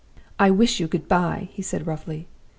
"'I 0.39 0.49
wish 0.49 0.79
you 0.79 0.87
good 0.87 1.07
by,' 1.07 1.49
he 1.53 1.61
said, 1.61 1.85
roughly. 1.85 2.27